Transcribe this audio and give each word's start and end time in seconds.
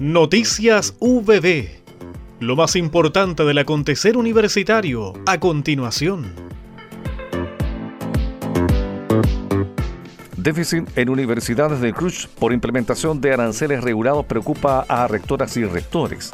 Noticias 0.00 0.94
VB. 0.98 1.68
Lo 2.38 2.56
más 2.56 2.74
importante 2.74 3.44
del 3.44 3.58
acontecer 3.58 4.16
universitario 4.16 5.12
a 5.26 5.38
continuación. 5.38 6.32
Déficit 10.38 10.88
en 10.96 11.10
universidades 11.10 11.82
de 11.82 11.92
Cruz 11.92 12.26
por 12.38 12.54
implementación 12.54 13.20
de 13.20 13.34
aranceles 13.34 13.84
regulados 13.84 14.24
preocupa 14.24 14.86
a 14.88 15.06
rectoras 15.06 15.54
y 15.58 15.66
rectores. 15.66 16.32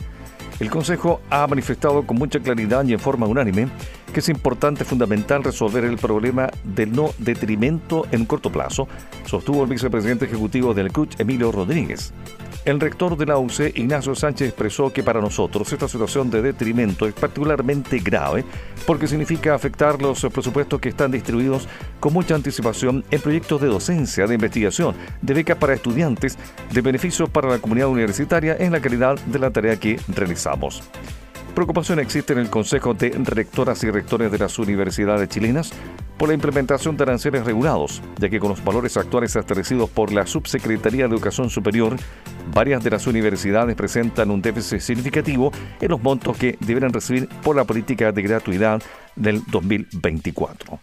El 0.61 0.71
Consejo 0.71 1.21
ha 1.29 1.45
manifestado 1.48 2.07
con 2.07 2.19
mucha 2.19 2.39
claridad 2.39 2.85
y 2.85 2.93
en 2.93 3.01
forma 3.01 3.27
unánime 3.27 3.67
que 4.12 4.21
es 4.21 4.29
importante, 4.29 4.85
fundamental 4.85 5.43
resolver 5.43 5.85
el 5.85 5.96
problema 5.96 6.51
del 6.62 6.93
no 6.93 7.11
detrimento 7.19 8.07
en 8.12 8.27
corto 8.27 8.53
plazo, 8.53 8.87
sostuvo 9.27 9.64
el 9.64 9.71
vicepresidente 9.71 10.27
ejecutivo 10.27 10.73
del 10.73 10.93
CRUCH, 10.93 11.19
Emilio 11.19 11.51
Rodríguez. 11.51 12.12
El 12.66 12.80
rector 12.80 13.16
de 13.16 13.27
la 13.27 13.38
UC, 13.38 13.77
Ignacio 13.77 14.16
Sánchez, 14.16 14.48
expresó 14.48 14.93
que 14.93 15.05
para 15.05 15.20
nosotros 15.20 15.73
esta 15.73 15.87
situación 15.87 16.33
de 16.33 16.43
detrimento 16.43 17.06
es 17.06 17.15
particularmente 17.15 18.01
grave 18.01 18.45
porque 18.84 19.06
significa 19.06 19.55
afectar 19.55 20.02
los 20.02 20.27
presupuestos 20.33 20.80
que 20.80 20.89
están 20.89 21.12
distribuidos 21.12 21.69
con 22.01 22.12
mucha 22.12 22.34
anticipación 22.34 23.05
en 23.12 23.20
proyectos 23.20 23.61
de 23.61 23.69
docencia, 23.69 24.27
de 24.27 24.34
investigación, 24.34 24.97
de 25.23 25.34
becas 25.34 25.59
para 25.59 25.75
estudiantes, 25.75 26.37
de 26.73 26.80
beneficios 26.80 27.30
para 27.30 27.48
la 27.48 27.61
comunidad 27.61 27.87
universitaria 27.87 28.56
en 28.59 28.73
la 28.73 28.80
calidad 28.80 29.17
de 29.17 29.39
la 29.39 29.53
tarea 29.53 29.78
que 29.78 30.01
realizamos. 30.09 30.83
Preocupación 31.55 32.01
existe 32.01 32.33
en 32.33 32.41
el 32.41 32.51
Consejo 32.51 32.95
de 32.95 33.11
Rectoras 33.11 33.84
y 33.84 33.91
Rectores 33.92 34.33
de 34.33 34.39
las 34.39 34.59
Universidades 34.59 35.28
Chilenas 35.28 35.73
por 36.16 36.29
la 36.29 36.34
implementación 36.34 36.97
de 36.97 37.05
aranceles 37.05 37.45
regulados, 37.45 38.02
ya 38.19 38.29
que 38.29 38.41
con 38.41 38.51
los 38.51 38.65
valores 38.65 38.97
actuales 38.97 39.37
establecidos 39.37 39.91
por 39.91 40.12
la 40.12 40.27
Subsecretaría 40.27 41.06
de 41.06 41.15
Educación 41.15 41.51
Superior, 41.51 41.97
varias 42.52 42.83
de 42.83 42.91
las 42.91 43.06
universidades 43.06 43.77
presentan 43.77 44.31
un 44.31 44.42
déficit 44.42 44.81
significativo 44.81 45.53
en 45.81 45.91
los 45.91 46.03
montos 46.03 46.37
que 46.37 46.56
deberán 46.61 46.92
recibir 46.92 47.28
por 47.42 47.56
la 47.56 47.64
política 47.64 48.12
de 48.12 48.22
gratuidad 48.22 48.83
del 49.14 49.42
2024. 49.47 50.78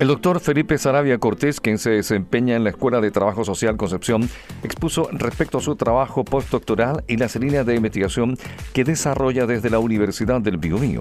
El 0.00 0.08
doctor 0.08 0.40
Felipe 0.40 0.76
Sarabia 0.76 1.18
Cortés, 1.18 1.60
quien 1.60 1.78
se 1.78 1.90
desempeña 1.90 2.56
en 2.56 2.64
la 2.64 2.70
Escuela 2.70 3.00
de 3.00 3.12
Trabajo 3.12 3.44
Social 3.44 3.76
Concepción, 3.76 4.28
expuso 4.64 5.08
respecto 5.12 5.58
a 5.58 5.60
su 5.60 5.76
trabajo 5.76 6.24
postdoctoral 6.24 7.04
y 7.06 7.16
las 7.16 7.36
líneas 7.36 7.64
de 7.64 7.76
investigación 7.76 8.36
que 8.72 8.82
desarrolla 8.82 9.46
desde 9.46 9.70
la 9.70 9.78
Universidad 9.78 10.40
del 10.40 10.56
Biobío. 10.56 11.00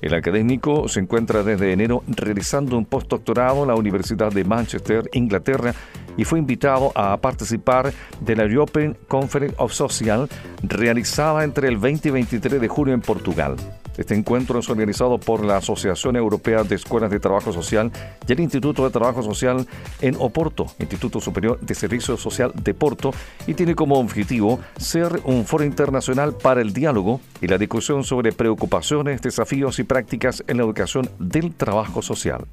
El 0.00 0.14
académico 0.14 0.88
se 0.88 1.00
encuentra 1.00 1.42
desde 1.42 1.72
enero 1.72 2.04
realizando 2.06 2.78
un 2.78 2.86
postdoctorado 2.86 3.62
en 3.62 3.68
la 3.68 3.74
Universidad 3.74 4.30
de 4.32 4.44
Manchester, 4.44 5.10
Inglaterra, 5.12 5.74
y 6.16 6.22
fue 6.22 6.38
invitado 6.38 6.92
a 6.94 7.16
participar 7.16 7.92
de 8.20 8.36
la 8.36 8.44
European 8.44 8.96
Conference 9.08 9.56
of 9.58 9.72
Social 9.72 10.28
realizada 10.62 11.42
entre 11.42 11.66
el 11.66 11.78
20 11.78 12.08
y 12.08 12.12
23 12.12 12.60
de 12.60 12.68
julio 12.68 12.94
en 12.94 13.00
Portugal. 13.00 13.56
Este 13.96 14.14
encuentro 14.14 14.58
es 14.58 14.68
organizado 14.68 15.18
por 15.18 15.44
la 15.44 15.58
Asociación 15.58 16.16
Europea 16.16 16.62
de 16.62 16.74
Escuelas 16.74 17.10
de 17.10 17.20
Trabajo 17.20 17.52
Social 17.52 17.90
y 18.26 18.32
el 18.32 18.40
Instituto 18.40 18.84
de 18.84 18.90
Trabajo 18.90 19.22
Social 19.22 19.66
en 20.00 20.16
Oporto, 20.18 20.66
Instituto 20.78 21.20
Superior 21.20 21.58
de 21.60 21.74
Servicio 21.74 22.16
Social 22.16 22.52
de 22.54 22.74
Porto, 22.74 23.12
y 23.46 23.54
tiene 23.54 23.74
como 23.74 23.98
objetivo 23.98 24.60
ser 24.76 25.20
un 25.24 25.44
foro 25.44 25.64
internacional 25.64 26.34
para 26.34 26.60
el 26.60 26.72
diálogo 26.72 27.20
y 27.40 27.48
la 27.48 27.58
discusión 27.58 28.04
sobre 28.04 28.32
preocupaciones, 28.32 29.22
desafíos 29.22 29.78
y 29.78 29.84
prácticas 29.84 30.44
en 30.46 30.58
la 30.58 30.62
educación 30.64 31.10
del 31.18 31.54
trabajo 31.54 32.02
social. 32.02 32.46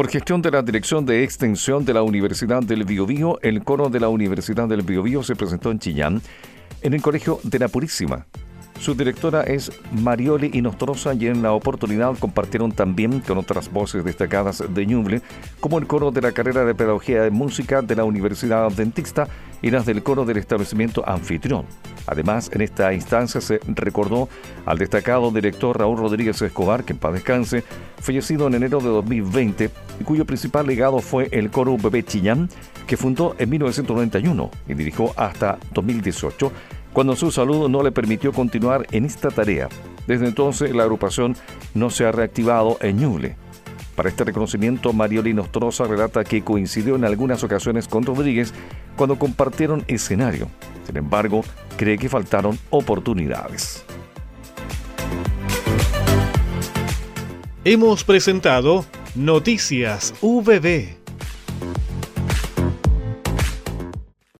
Por 0.00 0.08
gestión 0.08 0.40
de 0.40 0.50
la 0.50 0.62
Dirección 0.62 1.04
de 1.04 1.24
Extensión 1.24 1.84
de 1.84 1.92
la 1.92 2.02
Universidad 2.02 2.62
del 2.62 2.84
Biobío, 2.84 3.38
el 3.42 3.62
coro 3.64 3.90
de 3.90 4.00
la 4.00 4.08
Universidad 4.08 4.66
del 4.66 4.80
Biobío 4.80 5.22
se 5.22 5.36
presentó 5.36 5.70
en 5.70 5.78
Chillán 5.78 6.22
en 6.82 6.94
el 6.94 7.02
Colegio 7.02 7.40
de 7.42 7.58
la 7.58 7.68
Purísima. 7.68 8.26
Su 8.80 8.94
directora 8.94 9.42
es 9.42 9.70
Marioli 9.92 10.52
Inostrosa 10.54 11.12
y 11.12 11.26
en 11.26 11.42
la 11.42 11.52
oportunidad 11.52 12.16
compartieron 12.18 12.72
también 12.72 13.20
con 13.20 13.36
otras 13.36 13.70
voces 13.70 14.02
destacadas 14.06 14.64
de 14.66 14.86
Ñuble, 14.86 15.20
como 15.60 15.78
el 15.78 15.86
coro 15.86 16.10
de 16.10 16.22
la 16.22 16.32
carrera 16.32 16.64
de 16.64 16.74
Pedagogía 16.74 17.20
de 17.22 17.30
Música 17.30 17.82
de 17.82 17.94
la 17.94 18.04
Universidad 18.04 18.72
Dentista 18.72 19.28
y 19.60 19.70
las 19.70 19.84
del 19.84 20.02
coro 20.02 20.24
del 20.24 20.38
establecimiento 20.38 21.06
anfitrión. 21.06 21.66
Además, 22.06 22.50
en 22.54 22.62
esta 22.62 22.94
instancia 22.94 23.42
se 23.42 23.60
recordó 23.66 24.30
al 24.64 24.78
destacado 24.78 25.30
director 25.30 25.78
Raúl 25.78 25.98
Rodríguez 25.98 26.40
Escobar, 26.40 26.82
que 26.82 26.94
en 26.94 26.98
paz 26.98 27.12
descanse, 27.12 27.62
fallecido 28.00 28.46
en 28.46 28.54
enero 28.54 28.80
de 28.80 28.88
2020 28.88 29.70
y 30.00 30.04
cuyo 30.04 30.24
principal 30.24 30.66
legado 30.66 31.00
fue 31.00 31.28
el 31.32 31.50
coro 31.50 31.76
Bebé 31.76 32.02
Chillán, 32.02 32.48
que 32.86 32.96
fundó 32.96 33.36
en 33.38 33.50
1991 33.50 34.50
y 34.68 34.74
dirigió 34.74 35.12
hasta 35.16 35.58
2018 35.74 36.50
cuando 36.92 37.16
su 37.16 37.30
salud 37.30 37.68
no 37.68 37.82
le 37.82 37.92
permitió 37.92 38.32
continuar 38.32 38.86
en 38.90 39.04
esta 39.04 39.30
tarea. 39.30 39.68
Desde 40.06 40.26
entonces 40.26 40.74
la 40.74 40.82
agrupación 40.82 41.36
no 41.74 41.90
se 41.90 42.04
ha 42.04 42.12
reactivado 42.12 42.78
en 42.80 42.98
Ñuble. 42.98 43.36
Para 43.94 44.08
este 44.08 44.24
reconocimiento, 44.24 44.92
Marioli 44.92 45.34
Nostroza 45.34 45.84
relata 45.84 46.24
que 46.24 46.42
coincidió 46.42 46.96
en 46.96 47.04
algunas 47.04 47.44
ocasiones 47.44 47.86
con 47.86 48.04
Rodríguez 48.04 48.54
cuando 48.96 49.18
compartieron 49.18 49.84
escenario. 49.88 50.48
Sin 50.86 50.96
embargo, 50.96 51.42
cree 51.76 51.98
que 51.98 52.08
faltaron 52.08 52.58
oportunidades. 52.70 53.84
Hemos 57.64 58.04
presentado 58.04 58.86
Noticias 59.14 60.14
VB 60.22 60.99